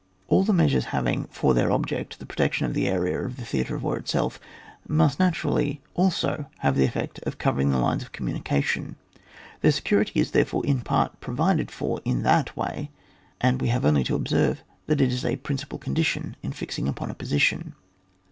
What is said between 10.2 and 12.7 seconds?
there fore in part provided for in that